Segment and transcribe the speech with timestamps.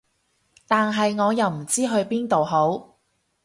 [0.67, 2.97] 但係我又唔知去邊度好